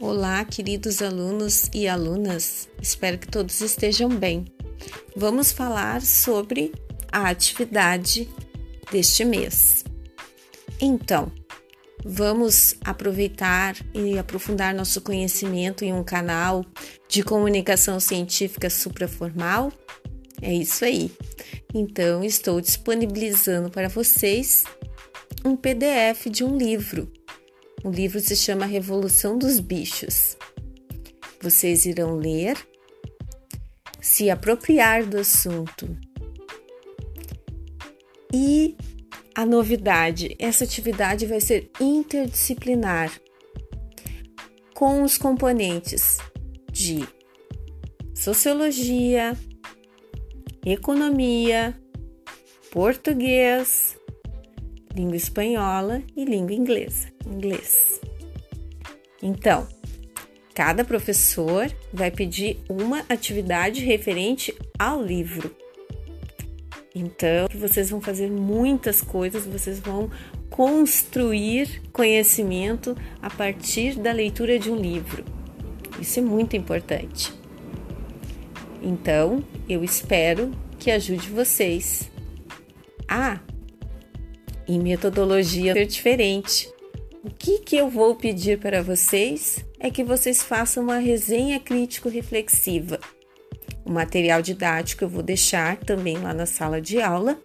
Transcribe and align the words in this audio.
Olá, 0.00 0.44
queridos 0.44 1.00
alunos 1.00 1.70
e 1.72 1.86
alunas. 1.86 2.68
Espero 2.82 3.16
que 3.16 3.28
todos 3.28 3.60
estejam 3.60 4.08
bem. 4.08 4.44
Vamos 5.14 5.52
falar 5.52 6.02
sobre 6.02 6.72
a 7.12 7.28
atividade 7.28 8.28
deste 8.90 9.24
mês. 9.24 9.84
Então, 10.80 11.30
vamos 12.04 12.74
aproveitar 12.84 13.76
e 13.94 14.18
aprofundar 14.18 14.74
nosso 14.74 15.00
conhecimento 15.00 15.84
em 15.84 15.92
um 15.92 16.02
canal 16.02 16.66
de 17.08 17.22
comunicação 17.22 18.00
científica 18.00 18.68
supraformal? 18.68 19.72
É 20.42 20.52
isso 20.52 20.84
aí. 20.84 21.12
Então, 21.72 22.24
estou 22.24 22.60
disponibilizando 22.60 23.70
para 23.70 23.88
vocês 23.88 24.64
um 25.44 25.54
PDF 25.54 26.26
de 26.28 26.42
um 26.42 26.58
livro 26.58 27.08
o 27.84 27.90
livro 27.90 28.18
se 28.18 28.34
chama 28.34 28.64
Revolução 28.64 29.38
dos 29.38 29.60
Bichos. 29.60 30.38
Vocês 31.40 31.84
irão 31.84 32.16
ler, 32.16 32.56
se 34.00 34.30
apropriar 34.30 35.04
do 35.04 35.18
assunto. 35.18 35.94
E 38.32 38.74
a 39.34 39.44
novidade: 39.44 40.34
essa 40.38 40.64
atividade 40.64 41.26
vai 41.26 41.40
ser 41.40 41.70
interdisciplinar, 41.78 43.12
com 44.72 45.02
os 45.02 45.18
componentes 45.18 46.16
de 46.72 47.06
sociologia, 48.14 49.36
economia, 50.64 51.78
português, 52.72 53.98
língua 54.94 55.16
espanhola 55.16 56.02
e 56.16 56.24
língua 56.24 56.54
inglesa, 56.54 57.08
inglês. 57.26 58.00
Então, 59.22 59.66
cada 60.54 60.84
professor 60.84 61.70
vai 61.92 62.10
pedir 62.10 62.58
uma 62.68 63.04
atividade 63.08 63.80
referente 63.80 64.54
ao 64.78 65.02
livro. 65.02 65.54
Então, 66.94 67.48
vocês 67.52 67.90
vão 67.90 68.00
fazer 68.00 68.30
muitas 68.30 69.00
coisas, 69.00 69.44
vocês 69.44 69.80
vão 69.80 70.08
construir 70.48 71.82
conhecimento 71.92 72.96
a 73.20 73.28
partir 73.28 73.98
da 73.98 74.12
leitura 74.12 74.58
de 74.60 74.70
um 74.70 74.76
livro. 74.76 75.24
Isso 76.00 76.20
é 76.20 76.22
muito 76.22 76.54
importante. 76.54 77.32
Então, 78.80 79.42
eu 79.68 79.82
espero 79.82 80.52
que 80.78 80.90
ajude 80.90 81.28
vocês. 81.30 82.08
Ah, 83.08 83.40
e 84.66 84.78
metodologia 84.78 85.72
ser 85.72 85.86
diferente. 85.86 86.72
O 87.22 87.30
que, 87.30 87.58
que 87.58 87.76
eu 87.76 87.88
vou 87.88 88.14
pedir 88.14 88.58
para 88.58 88.82
vocês 88.82 89.64
é 89.78 89.90
que 89.90 90.04
vocês 90.04 90.42
façam 90.42 90.84
uma 90.84 90.98
resenha 90.98 91.58
crítico-reflexiva. 91.58 92.98
O 93.84 93.90
material 93.90 94.40
didático 94.40 95.04
eu 95.04 95.08
vou 95.08 95.22
deixar 95.22 95.76
também 95.76 96.18
lá 96.18 96.32
na 96.32 96.46
sala 96.46 96.80
de 96.80 97.00
aula 97.00 97.38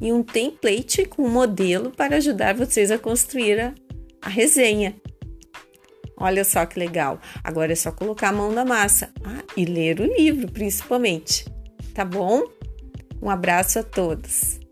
e 0.00 0.12
um 0.12 0.22
template 0.22 1.04
com 1.04 1.22
um 1.22 1.30
modelo 1.30 1.90
para 1.90 2.16
ajudar 2.16 2.54
vocês 2.54 2.90
a 2.90 2.98
construir 2.98 3.60
a, 3.60 3.74
a 4.22 4.28
resenha. 4.28 4.94
Olha 6.16 6.44
só 6.44 6.64
que 6.64 6.78
legal! 6.78 7.20
Agora 7.42 7.72
é 7.72 7.76
só 7.76 7.90
colocar 7.90 8.28
a 8.28 8.32
mão 8.32 8.52
na 8.52 8.64
massa 8.64 9.12
ah, 9.24 9.42
e 9.56 9.64
ler 9.64 10.00
o 10.00 10.04
livro, 10.04 10.50
principalmente. 10.50 11.44
Tá 11.92 12.04
bom? 12.04 12.42
Um 13.20 13.28
abraço 13.28 13.78
a 13.78 13.82
todos! 13.82 14.63